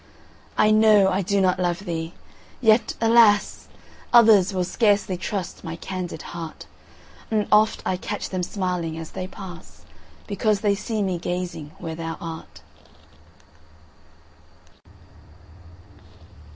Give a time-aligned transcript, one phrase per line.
[0.57, 2.15] I know I do not love thee!
[2.59, 3.67] yet, alas!
[4.11, 6.65] Others will scarcely trust my candid heart;
[7.29, 9.85] And oft I catch them smiling as they pass,
[10.25, 12.61] Because they see me gazing where thou art.